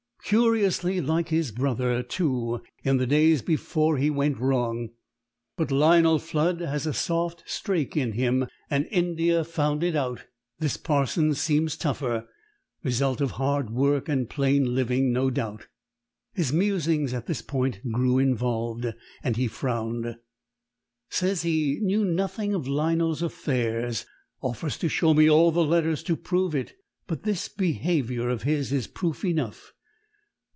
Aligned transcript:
"Curiously 0.23 1.01
like 1.01 1.27
his 1.27 1.51
brother, 1.51 2.01
too 2.01 2.61
in 2.85 2.95
the 2.95 3.05
days 3.07 3.41
before 3.41 3.97
he 3.97 4.09
went 4.09 4.39
wrong. 4.39 4.91
But 5.57 5.71
Lionel 5.71 6.19
Flood 6.19 6.61
had 6.61 6.85
a 6.87 6.93
soft 6.93 7.43
strake 7.45 7.97
in 7.97 8.13
him, 8.13 8.47
and 8.69 8.87
India 8.91 9.43
found 9.43 9.83
it 9.83 9.93
out. 9.93 10.23
This 10.57 10.77
parson 10.77 11.33
seems 11.33 11.75
tougher 11.75 12.29
result 12.81 13.19
of 13.19 13.31
hard 13.31 13.71
work 13.71 14.07
and 14.07 14.29
plain 14.29 14.73
living, 14.73 15.11
no 15.11 15.29
doubt." 15.31 15.67
His 16.31 16.53
musings 16.53 17.13
at 17.13 17.25
this 17.25 17.41
point 17.41 17.81
grew 17.91 18.17
involved, 18.17 18.85
and 19.23 19.35
he 19.35 19.47
frowned. 19.49 20.15
"Says 21.09 21.41
he 21.41 21.79
knew 21.81 22.05
nothing 22.05 22.53
of 22.53 22.69
Lionel's 22.69 23.21
affairs 23.21 24.05
offers 24.39 24.77
to 24.77 24.87
show 24.87 25.13
me 25.13 25.29
all 25.29 25.51
the 25.51 25.65
letters 25.65 26.01
to 26.03 26.15
prove 26.15 26.55
it; 26.55 26.73
but 27.05 27.23
this 27.23 27.49
behaviour 27.49 28.29
of 28.29 28.43
his 28.43 28.71
is 28.71 28.87
proof 28.87 29.25
enough. 29.25 29.73